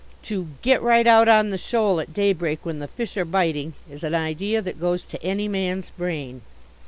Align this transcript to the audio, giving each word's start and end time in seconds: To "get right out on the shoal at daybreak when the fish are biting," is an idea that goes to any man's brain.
To 0.23 0.47
"get 0.63 0.81
right 0.81 1.05
out 1.05 1.27
on 1.27 1.51
the 1.51 1.59
shoal 1.59 1.99
at 1.99 2.11
daybreak 2.11 2.65
when 2.65 2.79
the 2.79 2.87
fish 2.87 3.15
are 3.17 3.23
biting," 3.23 3.73
is 3.87 4.03
an 4.03 4.15
idea 4.15 4.59
that 4.59 4.79
goes 4.81 5.05
to 5.05 5.23
any 5.23 5.47
man's 5.47 5.91
brain. 5.91 6.41